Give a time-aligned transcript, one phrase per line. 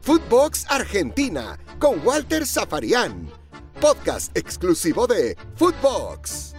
[0.00, 3.28] Footbox Argentina con Walter Zafarian.
[3.80, 6.54] Podcast exclusivo de Footbox.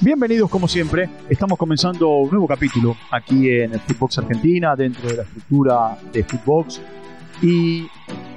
[0.00, 5.16] Bienvenidos como siempre, estamos comenzando un nuevo capítulo aquí en el Footbox Argentina, dentro de
[5.16, 6.80] la estructura de Footbox.
[7.40, 7.86] Y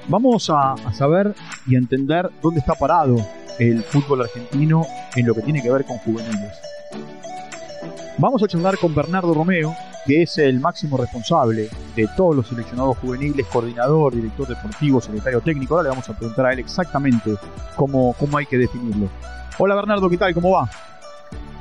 [0.08, 1.36] vamos a, saber
[1.68, 3.18] y entender dónde está parado
[3.60, 4.86] el fútbol argentino
[5.16, 6.54] en lo que tiene que ver con juveniles.
[8.18, 9.76] Vamos a charlar con Bernardo Romeo,
[10.06, 15.76] que es el máximo responsable de todos los seleccionados juveniles, coordinador, director deportivo, secretario técnico.
[15.76, 17.36] Ahora le vamos a preguntar a él exactamente
[17.76, 19.10] cómo, cómo hay que definirlo.
[19.58, 20.34] Hola Bernardo, ¿qué tal?
[20.34, 20.70] ¿Cómo va?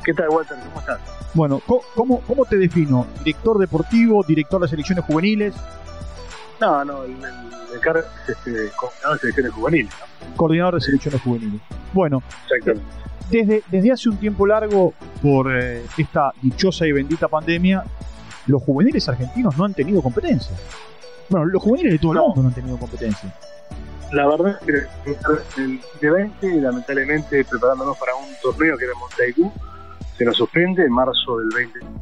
[0.05, 0.57] ¿Qué tal, Walter?
[0.69, 1.01] ¿Cómo estás?
[1.35, 1.61] Bueno,
[1.95, 3.07] ¿cómo, cómo te defino?
[3.19, 5.55] ¿Director deportivo, director de selecciones juveniles?
[6.61, 7.13] No, no, el,
[7.75, 9.93] el, cargo es este, coordinador de selecciones juveniles.
[10.01, 10.37] ¿no?
[10.37, 11.61] Coordinador de selecciones juveniles.
[11.93, 12.83] Bueno, Exactamente.
[13.31, 17.85] desde, desde hace un tiempo largo, por eh, esta dichosa y bendita pandemia,
[18.49, 20.57] los juveniles argentinos no han tenido competencia.
[21.29, 23.33] Bueno, los juveniles de todo el mundo no han tenido competencia.
[24.13, 29.53] La verdad es que el 2020, lamentablemente, preparándonos para un torneo que era Montaigú,
[30.17, 31.49] se nos suspende en marzo del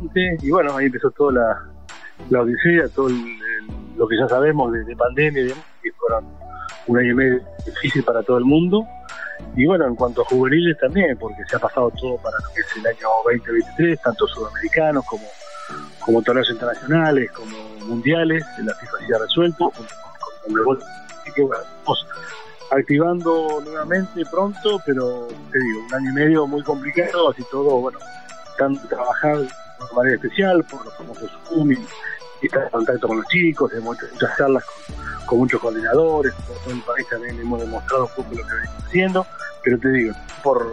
[0.00, 1.62] 2020 y bueno, ahí empezó toda la,
[2.30, 5.91] la odisea, todo el- el- lo que ya sabemos de, de pandemia y demás, que
[5.92, 6.25] fueron
[6.86, 8.84] un año y medio difícil para todo el mundo.
[9.56, 12.60] Y bueno, en cuanto a juveniles también, porque se ha pasado todo para lo que
[12.60, 15.25] es el año 2023, tanto sudamericanos como,
[16.06, 20.78] como torneos internacionales, como mundiales, la FIFA ha resuelto, con, con.
[20.78, 22.06] Así que bueno, estamos
[22.70, 27.98] activando nuevamente pronto, pero te digo, un año y medio muy complicado, así todo, bueno,
[28.50, 31.78] están trabajar de manera especial por los famosos Zoom y,
[32.42, 36.56] estar en contacto con los chicos, hemos hecho muchas charlas con, con muchos coordinadores, por
[36.58, 39.26] todo el país también hemos demostrado un poco lo que venimos haciendo,
[39.64, 40.72] pero te digo, por,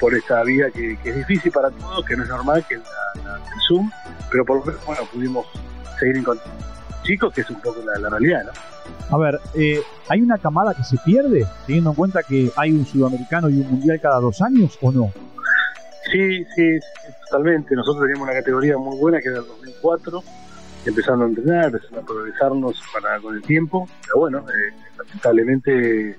[0.00, 2.80] por esta vía que, que es difícil para todos, que no es normal, que es
[2.80, 3.90] la- la- el Zoom,
[4.30, 5.46] pero por lo menos, bueno, pudimos
[5.98, 6.50] seguir en contacto
[7.04, 8.52] chicos, que es un poco la, la realidad, ¿no?
[9.16, 12.86] A ver, eh, ¿hay una camada que se pierde, teniendo en cuenta que hay un
[12.86, 15.12] sudamericano y un mundial cada dos años o no?
[16.10, 17.74] Sí, sí, sí, totalmente.
[17.74, 20.22] Nosotros teníamos una categoría muy buena que era el 2004,
[20.86, 26.16] empezando a entrenar, empezando a progresarnos para, con el tiempo, pero bueno, eh, lamentablemente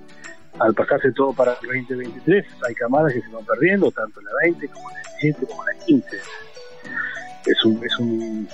[0.60, 4.32] al pasarse todo para el 2023 hay camadas que se van perdiendo, tanto en la
[4.44, 6.18] 20 como en la 17 como en la 15.
[7.46, 8.48] Es, un, es un-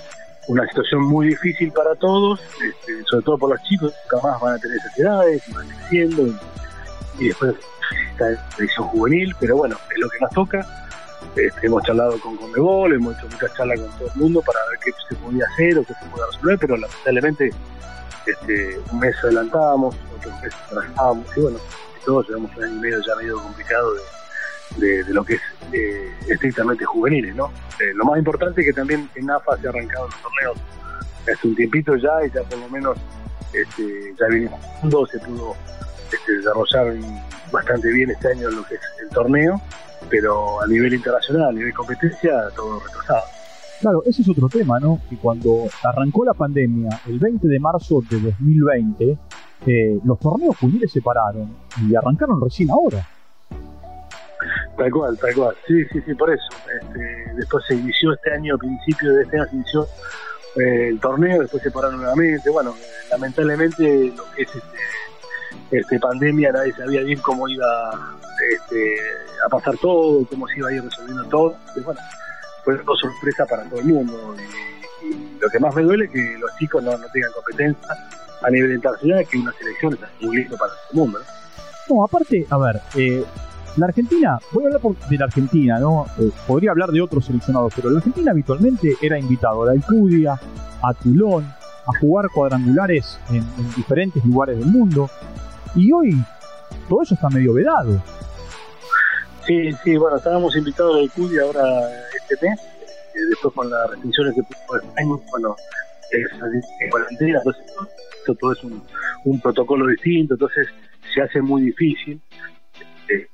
[0.48, 4.58] una situación muy difícil para todos, este, sobre todo por los chicos, camadas van a
[4.58, 6.26] tener esas edades, van creciendo
[7.18, 7.54] y, después
[8.12, 10.66] está la selección juvenil, pero bueno, es lo que nos toca.
[11.36, 14.78] Este, hemos charlado con Conmebol, hemos hecho muchas charlas con todo el mundo para ver
[14.84, 17.50] qué se podía hacer o qué se podía resolver, pero lamentablemente
[18.30, 21.58] este, un mes adelantábamos, otros meses atrasábamos, y bueno,
[22.04, 23.92] todos llevamos un año medio ya medio complicado
[24.76, 25.40] de, lo que es
[25.72, 27.46] eh, estrictamente juveniles, ¿no?
[27.80, 30.58] Eh, lo más importante es que también en AFA se ha arrancado los torneos
[31.32, 32.98] hace un tiempito ya y ya por lo menos
[33.52, 35.56] este, ya vinimos jugando, se pudo
[36.12, 36.94] este, desarrollar
[37.52, 39.60] bastante bien este año lo que es el torneo,
[40.08, 43.24] pero a nivel internacional, a nivel competencia, todo retrasado.
[43.80, 45.00] Claro, ese es otro tema, ¿no?
[45.08, 49.18] Que cuando arrancó la pandemia, el 20 de marzo de 2020,
[49.66, 51.48] eh, los torneos juveniles se pararon
[51.88, 53.06] y arrancaron recién ahora.
[54.76, 55.54] Tal cual, tal cual.
[55.66, 56.46] Sí, sí, sí, por eso.
[56.80, 59.86] Este, después se inició este año, principio de este año se inició
[60.56, 62.50] eh, el torneo, después se pararon nuevamente.
[62.50, 62.74] Bueno,
[63.10, 68.16] lamentablemente lo que es este, este pandemia, nadie sabía bien cómo iba
[68.52, 68.96] este,
[69.44, 71.56] a pasar todo, cómo se iba a ir resolviendo todo.
[71.76, 72.00] Y bueno,
[72.76, 74.34] fue todo sorpresa para todo el mundo.
[75.02, 77.88] Y, lo que más me duele es que los chicos no, tengan competencia
[78.42, 81.18] a nivel internacional, que una selección es muy lindo para todo el mundo.
[81.88, 81.96] ¿no?
[81.96, 83.24] No, aparte, a ver, eh,
[83.76, 86.06] la Argentina, voy a hablar por- de la Argentina, ¿no?
[86.18, 90.38] Eh, podría hablar de otros seleccionados, pero la Argentina habitualmente era invitado a la Alcudia,
[90.82, 95.08] a Tulón, a jugar cuadrangulares en, en diferentes lugares del mundo.
[95.74, 96.22] Y hoy
[96.88, 98.02] todo eso está medio vedado.
[99.46, 101.62] Sí, sí, bueno, estábamos invitados al CUDI ahora
[102.20, 105.56] este mes, eh, después con las restricciones que puso España, bueno,
[106.10, 107.62] es en cuarentena, entonces
[108.18, 110.68] esto todo es un, protocolo distinto, entonces
[111.14, 112.20] se hace muy difícil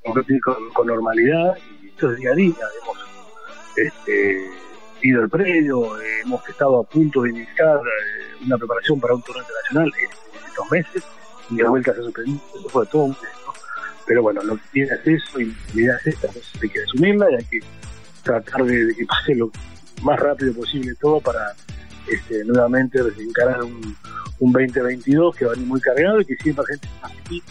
[0.05, 2.99] competir con, normalidad y esto es día a día, hemos
[3.77, 4.51] este,
[5.03, 9.43] ido al predio, hemos estado a punto de iniciar eh, una preparación para un torneo
[9.43, 11.05] internacional en, estos meses
[11.51, 13.66] y la vuelta se suspendió, eso fue todo un ¿no?
[14.07, 16.83] Pero bueno, lo que tiene es eso y la idea es esta, entonces hay que
[16.83, 17.61] asumirla y hay que
[18.23, 19.51] tratar de, de que pase lo
[20.03, 21.55] más rápido posible todo para
[22.07, 23.97] este, nuevamente encarar un,
[24.39, 27.43] un 2022 que va a venir muy cargado y que siempre gente está aquí,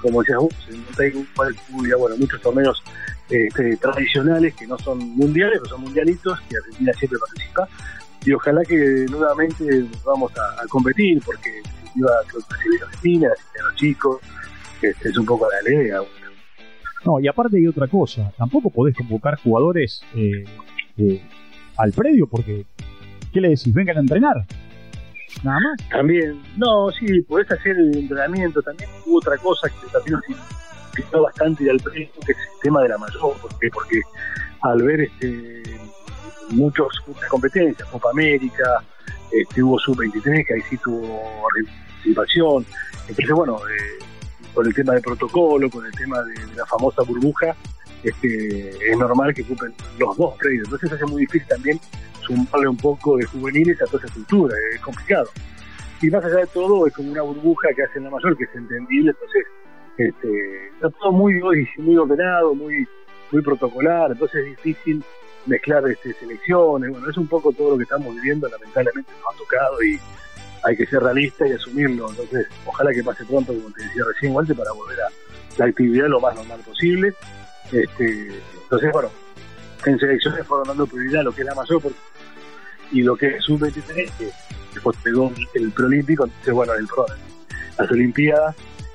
[0.00, 2.82] como decías vos, en bueno, muchos torneos
[3.28, 7.68] este, tradicionales que no son mundiales, pero son mundialitos, que Argentina siempre participa,
[8.24, 11.62] y ojalá que nuevamente vamos a, competir, porque
[11.94, 14.20] iba a recibir Argentina, a los chicos,
[14.88, 15.98] este, es un poco la idea.
[17.04, 20.44] No, y aparte hay otra cosa, tampoco podés convocar jugadores eh,
[20.98, 21.20] eh,
[21.76, 22.64] al predio porque,
[23.32, 23.72] ¿qué le decís?
[23.74, 24.46] Vengan a entrenar.
[25.42, 25.88] Nada más.
[25.88, 28.62] También, no, sí, podés hacer el entrenamiento.
[28.62, 30.18] También hubo otra cosa que también
[30.88, 33.34] implicó bastante al predio, que es el tema de la mayor.
[33.40, 34.00] porque Porque
[34.62, 35.62] al ver este
[36.50, 38.84] muchos, muchas competencias, Copa América,
[39.30, 42.66] este, hubo Sub-23, que ahí sí tuvo participación.
[43.08, 44.04] Entonces, bueno, eh,
[44.54, 47.54] con el tema de protocolo, con el tema de, la famosa burbuja,
[48.02, 50.64] este, es normal que ocupen los dos predios.
[50.64, 51.80] Entonces hace muy difícil también
[52.20, 55.28] sumarle un poco de juveniles a toda esa estructura, es complicado.
[56.00, 58.54] Y más allá de todo, es como una burbuja que hace la mayor, que es
[58.54, 59.44] entendible, entonces
[59.98, 61.40] este, está todo muy,
[61.78, 62.86] muy ordenado, muy,
[63.30, 65.04] muy protocolar, entonces es difícil
[65.46, 69.38] mezclar este, selecciones, bueno, es un poco todo lo que estamos viviendo, lamentablemente nos ha
[69.38, 69.98] tocado y
[70.64, 72.10] hay que ser realista y asumirlo.
[72.10, 75.08] Entonces, ojalá que pase pronto, como te decía recién, Walter, para volver a
[75.58, 77.14] la actividad lo más normal posible.
[77.72, 78.28] Este,
[78.62, 79.10] entonces, bueno,
[79.86, 81.82] en selecciones fueron dando prioridad a lo que es la mayor
[82.92, 84.30] y lo que es sub-23, que
[84.74, 87.06] después pegó el preolímpico, entonces, bueno, el pro,
[87.78, 88.54] las Olimpiadas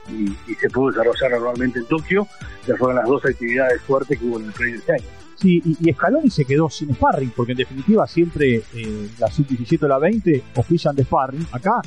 [0.10, 2.28] y, se pudo desarrollar normalmente en Tokio,
[2.68, 5.08] ya fueron las dos actividades fuertes que hubo en el predio este año.
[5.38, 9.88] Sí, y, Scaloni se quedó sin sparring, porque en definitiva siempre eh, la sub-17 o
[9.88, 11.46] la 20 ofician de sparring.
[11.52, 11.82] Acá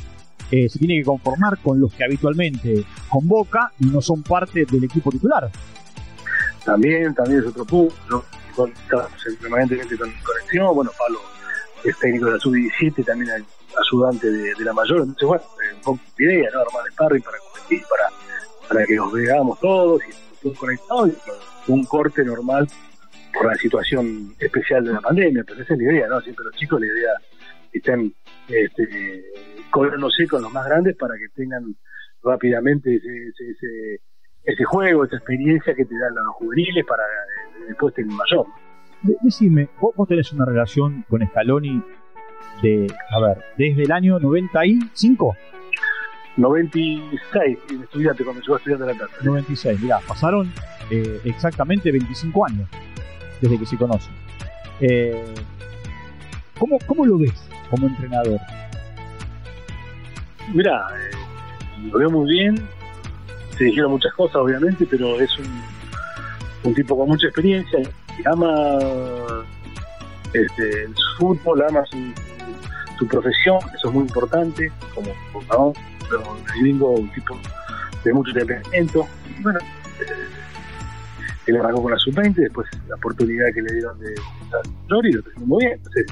[0.52, 4.85] eh, se tiene que conformar con los que habitualmente convoca y no son parte del
[4.85, 5.50] equipo titular.
[6.64, 8.25] También, también es otro punto.
[8.55, 8.73] Con,
[9.41, 10.75] permanentemente con conexión.
[10.75, 11.20] Bueno, Pablo
[11.82, 15.00] es técnico de la sub-17, también ayudante de, la mayor.
[15.00, 15.43] Entonces, bueno,
[15.75, 16.61] un poco de idea, ¿no?
[16.61, 21.11] Armar sparring para competir, para, para que nos veamos todos y todos conectados.
[21.11, 22.69] Y un corte normal
[23.32, 26.21] por la situación especial de la pandemia, pero esa es la idea, ¿no?
[26.21, 27.11] Siempre los chicos la idea
[27.73, 28.12] estén
[28.49, 29.25] este,
[29.71, 31.77] cobrándose con los más grandes para que tengan
[32.23, 34.00] rápidamente ese,
[34.44, 38.47] ese, juego, esa experiencia que te dan los juveniles para eh, después tener mayor.
[39.23, 41.83] Decime, ¿vos, tenés una relación con Scaloni
[42.62, 45.37] de, a ver, desde el año 95?
[46.37, 49.17] 96, estudiante, cuando yo estudiante de la casa.
[49.23, 50.53] 96, mirá, pasaron
[50.91, 52.69] eh, exactamente 25 años
[53.40, 54.12] desde que se conocen.
[54.81, 55.34] Eh,
[56.58, 57.34] ¿cómo, ¿Cómo lo ves
[57.70, 58.40] como entrenador?
[60.52, 61.16] Mira, eh,
[61.90, 62.56] lo veo muy bien.
[63.56, 65.62] Se dijeron muchas cosas, obviamente, pero es un,
[66.64, 67.81] un tipo con mucha experiencia.
[68.25, 68.78] Ama
[70.32, 71.96] este, su fútbol, ama su,
[72.98, 74.72] su, profesión, eso es muy importante.
[74.94, 75.75] Como jugador,
[76.62, 77.38] el un tipo
[78.04, 79.06] de mucho temperamento.
[79.40, 79.58] Bueno,
[80.00, 80.39] eh,
[81.50, 84.62] él arrancó con la sub-20, después la oportunidad que le dieron de estar
[85.05, 85.73] y lo está muy bien.
[85.76, 86.06] Entonces,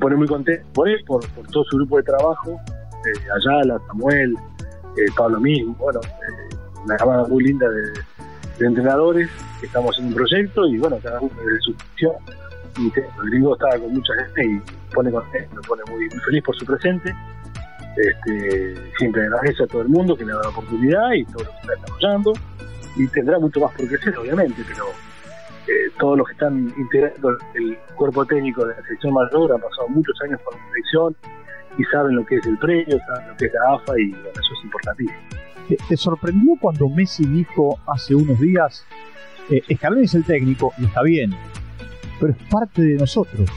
[0.00, 2.60] pone muy contento por él, por, todo su grupo de trabajo,
[3.06, 4.34] eh, Ayala, Samuel,
[4.96, 7.92] eh, Pablo mismo, bueno, eh, una camada muy linda de,
[8.58, 9.28] entrenadores
[9.60, 12.14] que estamos en un proyecto y bueno, cada uno desde su función.
[12.78, 16.64] Y el gringo estaba con mucha gente y pone contento, pone muy, feliz por su
[16.64, 17.14] presente.
[17.96, 21.50] Este, siempre agradece a todo el mundo que le da la oportunidad y todo lo
[21.50, 22.32] que está desarrollando
[22.96, 24.86] y tendrá mucho más por crecer, obviamente, pero
[25.68, 29.88] eh, todos los que están integrando el cuerpo técnico de la selección mayor han pasado
[29.88, 31.16] muchos años por la selección
[31.78, 34.28] y saben lo que es el premio, saben lo que es la AFA y bueno,
[34.30, 35.18] eso es importantísimo.
[35.88, 38.84] ¿Te, sorprendió cuando Messi dijo hace unos días,
[39.50, 41.34] eh, es el técnico y está bien,
[42.20, 43.50] pero es parte de nosotros?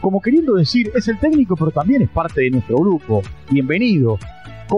[0.00, 3.20] Como queriendo decir, es el técnico, pero también es parte de nuestro grupo.
[3.50, 4.18] Bienvenido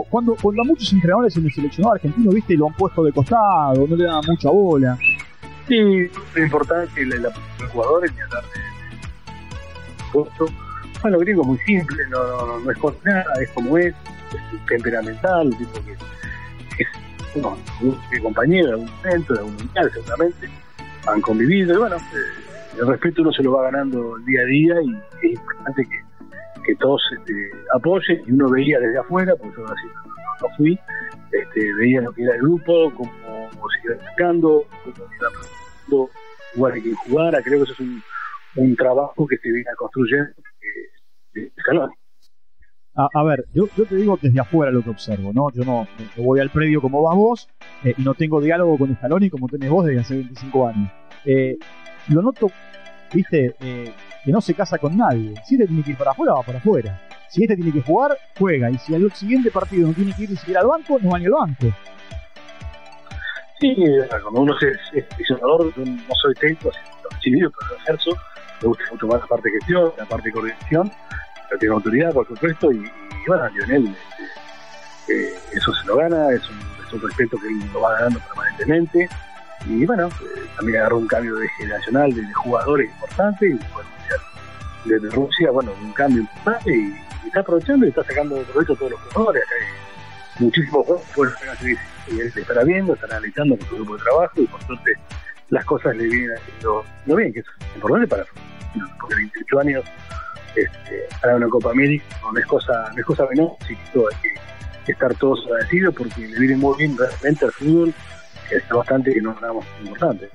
[0.09, 3.87] cuando, cuando a muchos entrenadores en el seleccionado argentino, viste, lo han puesto de costado,
[3.87, 4.99] no le dan mucha bola.
[5.69, 8.61] Sí, lo importante es que el jugador es hablar de
[10.13, 10.47] puesto.
[11.03, 15.49] Bueno, gringo es muy simple, no, no, no es nada, es como es, es temperamental,
[15.49, 16.89] un tipo que es
[17.35, 20.49] bueno, un compañero de algún momento, de algún mundial seguramente,
[21.07, 24.75] han convivido y bueno, eh, el respeto uno se lo va ganando día a día
[24.83, 26.02] y es importante que
[26.65, 29.87] que todos este, apoyen y uno veía desde afuera, porque yo así
[30.41, 30.79] no, fui,
[31.31, 34.65] este, veía lo que era el grupo, cómo, se cómo se iba jugando,
[36.55, 38.03] jugar a quien jugara, creo que eso es un,
[38.57, 40.31] un trabajo que se viene construyendo
[41.35, 41.53] eh, de
[42.95, 45.51] A, a, ver, yo, yo, te digo desde afuera lo que observo, ¿no?
[45.53, 47.49] Yo no, voy al predio como vas vos
[47.85, 50.93] eh, y no tengo diálogo con Scaloni como tenés vos desde hace 25 años.
[51.25, 51.57] Eh,
[52.09, 52.51] lo noto,
[53.15, 53.93] viste, eh,
[54.25, 55.35] que no se casa con nadie.
[55.45, 57.01] Si este tiene que ir para afuera, va para afuera.
[57.29, 58.71] Si este tiene que jugar, juega.
[58.71, 61.19] Y si al siguiente partido no tiene que ir ni siquiera al banco, no va
[61.19, 61.67] ni al banco.
[63.61, 63.77] Sí,
[64.09, 66.71] cuando uno es, seleccionador, yo no soy técnico,
[67.05, 68.11] lo recibido, pero lo ejerzo.
[68.61, 70.93] Me gusta mucho más la parte de gestión, la parte de coordinación.
[71.61, 73.95] tiene autoridad, por supuesto, y, y bueno, Lionel
[75.07, 77.95] este, eh, eso se lo gana, es un, es un respeto que él lo va
[77.95, 79.09] ganando permanentemente.
[79.67, 83.47] Y bueno, eh, también agarró un cambio de generacional de, de jugadores importante.
[83.47, 83.89] Y bueno,
[84.85, 86.95] desde Rusia, bueno, un cambio importante y,
[87.27, 89.43] está aprovechando y está sacando provecho a todos los jugadores.
[89.51, 91.35] Hay muchísimos fueron
[92.09, 94.93] y se estará viendo, estará analizando con su grupo de trabajo y por suerte
[95.51, 98.25] las cosas le vienen haciendo lo bien, que es importante para
[98.99, 99.85] porque 28 años
[100.57, 104.35] este, para una Copa América no es cosa, no es cosa menor, así que hay
[104.87, 107.95] que estar todos agradecidos porque le viene muy bien realmente al fútbol,
[108.49, 110.29] que es bastante que nos damos importante.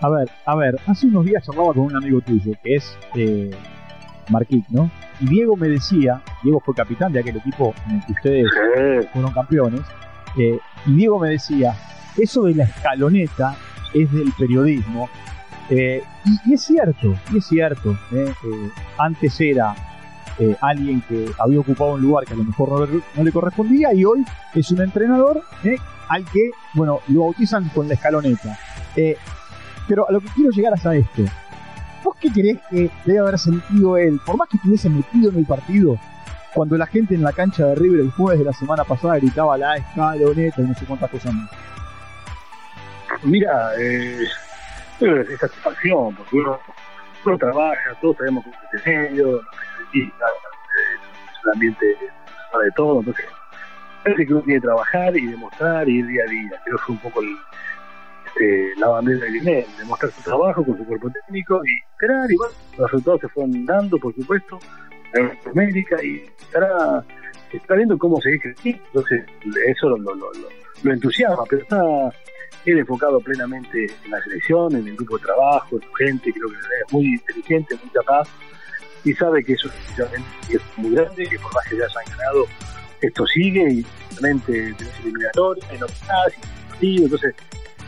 [0.00, 3.50] A ver, a ver, hace unos días charlaba con un amigo tuyo, que es eh,
[4.30, 4.90] Marquín, ¿no?
[5.20, 8.46] Y Diego me decía, Diego fue capitán de aquel equipo en el que ustedes
[9.12, 9.80] fueron campeones,
[10.36, 11.74] eh, y Diego me decía,
[12.16, 13.56] eso de la escaloneta
[13.94, 15.08] es del periodismo,
[15.70, 18.32] eh, y, y es cierto, y es cierto, eh,
[18.98, 19.74] antes era
[20.60, 23.92] alguien que había ocupado un lugar que a lo mejor no, le- no le correspondía
[23.92, 25.42] y hoy es un entrenador
[26.08, 28.56] al que, bueno, lo bautizan con la escaloneta.
[29.88, 31.22] Pero a lo que quiero llegar es a esto.
[32.02, 35.46] ¿Vos qué crees que debe haber sentido él, por más que estuviese metido en el
[35.46, 35.98] partido,
[36.54, 39.58] cuando la gente en la cancha de River el jueves de la semana pasada gritaba
[39.58, 41.50] la escaloneta y no sé cuántas cosas más?
[43.22, 44.22] Mira, eh,
[45.00, 46.58] es satisfacción, porque uno,
[47.24, 49.40] uno trabaja, todos sabemos cómo es el medio,
[49.92, 50.12] y es
[51.44, 51.96] un ambiente
[52.52, 53.24] para de todo, entonces
[54.02, 56.60] parece que uno tiene que trabajar y demostrar y ir día a día.
[56.64, 57.36] Creo que fue un poco el,
[58.38, 62.36] este, la bandera de Lionel, demostrar su trabajo con su cuerpo técnico y esperar, y
[62.36, 64.58] bueno, los resultados se fueron dando, por supuesto,
[65.14, 67.04] en América y estará,
[67.52, 69.24] está viendo cómo seguir creciendo, entonces
[69.66, 70.30] eso lo, lo, lo,
[70.84, 71.82] lo- entusiasma, pero está
[72.64, 76.48] él enfocado plenamente en la selección, en el grupo de trabajo, en su gente, creo
[76.48, 78.28] que es muy inteligente, muy capaz,
[79.04, 79.68] y sabe que eso
[80.50, 82.44] es muy grande, que por más que ya se han ganado,
[83.00, 83.86] esto sigue y
[84.20, 85.78] realmente tenés eliminatoria, y
[86.68, 87.34] partido, entonces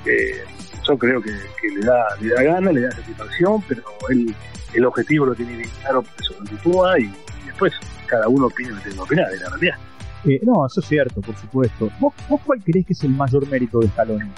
[0.07, 0.45] eh,
[0.87, 4.35] yo creo que, que le da le da gana, le da satisfacción, pero él
[4.75, 7.73] el objetivo lo tiene bien claro, por eso continúa y, y después
[8.07, 9.77] cada uno opina lo que tiene que opinar, es la realidad.
[10.25, 11.91] Eh, no, eso es cierto, por supuesto.
[11.99, 14.31] ¿Vos, vos cuál creés que es el mayor mérito de Scaloni?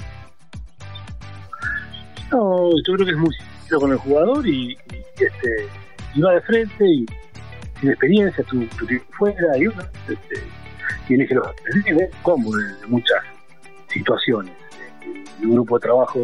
[2.31, 5.69] No, yo creo que es muy sincero con el jugador y, y, este,
[6.15, 7.07] y va de frente y
[7.81, 10.43] tiene experiencia, tu, tu tiempo fuera y uno este,
[11.09, 11.47] y elige los
[12.23, 13.19] combo de, de muchas
[13.89, 14.55] situaciones.
[15.43, 16.19] Un grupo de trabajo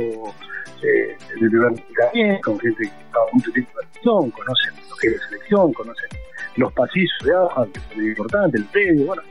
[0.82, 4.98] eh, de nivel también, con gente que estaba mucho tiempo en la selección, conocen los
[4.98, 6.08] que es de selección, conocen
[6.56, 9.22] los pasillos de abajo, que es muy importante, el predio, bueno.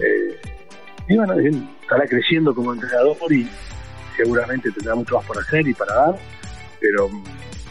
[0.00, 0.40] Eh,
[1.08, 3.48] y bueno, él estará creciendo como entrenador y
[4.16, 6.16] seguramente tendrá mucho más por hacer y para dar,
[6.80, 7.24] pero mm,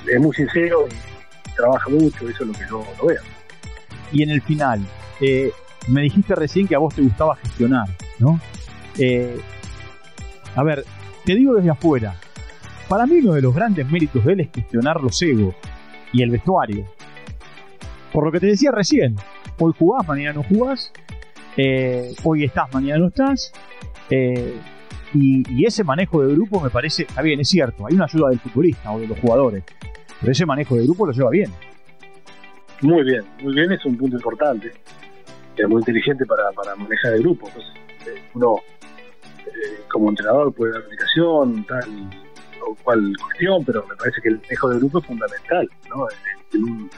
[0.08, 3.22] es muy sincero y trabaja mucho, eso es lo que yo lo veo.
[4.12, 4.82] Y en el final,
[5.20, 5.52] eh,
[5.88, 7.88] me dijiste recién que a vos te gustaba gestionar,
[8.20, 8.40] ¿no?
[8.98, 9.40] Eh,
[10.56, 10.86] a ver,
[11.26, 12.16] te digo desde afuera.
[12.88, 15.56] Para mí uno de los grandes méritos de él es gestionar los egos
[16.12, 16.86] y el vestuario.
[18.12, 19.16] Por lo que te decía recién,
[19.58, 20.92] hoy jugás, mañana no jugás,
[21.58, 23.52] eh, hoy estás, mañana no estás,
[24.10, 24.54] eh,
[25.14, 28.40] y, ese manejo de grupo me parece, está bien, es cierto, hay una ayuda del
[28.40, 29.64] futbolista o de los jugadores,
[30.20, 31.52] pero ese manejo de grupo lo lleva bien.
[32.82, 34.72] Muy bien, muy bien, es un punto importante.
[35.56, 37.48] Es muy inteligente para, para manejar el grupo.
[37.48, 37.74] Entonces,
[38.08, 38.56] eh, uno,
[39.92, 42.10] como entrenador, puede dar indicación, tal
[42.66, 46.08] o cual cuestión, pero me parece que el manejo del grupo es fundamental, ¿no?
[46.54, 46.90] En, un-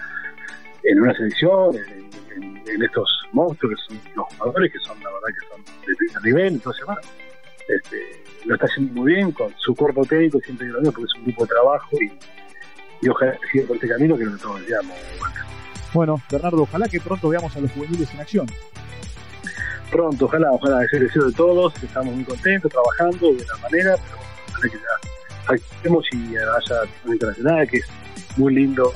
[0.84, 5.48] en una selección, en, estos monstruos que son los jugadores, que son, la verdad, que
[5.50, 6.53] son de primer nivel.
[6.53, 7.01] Entonces, bueno,
[7.67, 11.24] este, lo está haciendo muy bien con su cuerpo técnico, siempre lo porque es un
[11.25, 12.12] grupo de trabajo y,
[13.05, 14.95] y ojalá siga por este camino que todos deseamos.
[15.93, 18.45] Bueno, Bernardo, ojalá que pronto veamos a los juveniles en acción.
[19.96, 23.96] Pronto, ojalá, ojalá, es el deseo de todos, estamos muy contentos, trabajando de una manera,
[24.04, 24.18] pero
[24.50, 27.86] ojalá que ya actuemos y haya un internacional, que es
[28.38, 28.92] muy lindo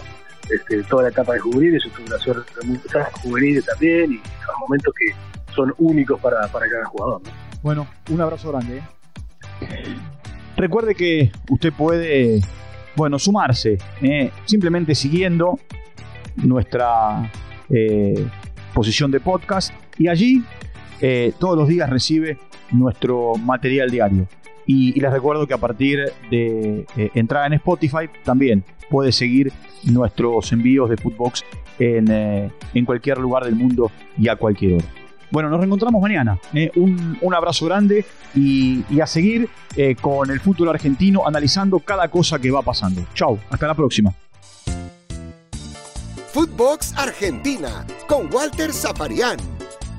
[0.49, 4.59] este, toda la etapa de juveniles, yo tuve la suerte muchas juveniles también, y los
[4.59, 5.15] momentos que
[5.55, 7.21] son únicos para, para cada jugador.
[7.23, 7.29] ¿no?
[7.61, 8.77] Bueno, un abrazo grande.
[8.79, 9.95] ¿eh?
[10.57, 12.41] Recuerde que usted puede,
[12.97, 14.31] bueno, sumarse, ¿eh?
[14.45, 15.59] simplemente siguiendo
[16.35, 17.31] nuestra
[17.69, 18.27] eh,
[18.73, 20.43] posición de podcast y allí
[21.01, 22.37] eh, todos los días recibe
[22.71, 24.27] nuestro material diario.
[24.65, 29.51] Y, y les recuerdo que a partir de eh, entrar en Spotify también puede seguir
[29.83, 31.43] nuestros envíos de Footbox
[31.79, 34.85] en, eh, en cualquier lugar del mundo y a cualquier hora.
[35.31, 36.39] Bueno, nos reencontramos mañana.
[36.53, 36.71] ¿eh?
[36.75, 42.07] Un, un abrazo grande y, y a seguir eh, con el fútbol argentino analizando cada
[42.07, 43.01] cosa que va pasando.
[43.13, 44.13] Chau, hasta la próxima.
[46.33, 49.37] Footbox Argentina con Walter Zafarian,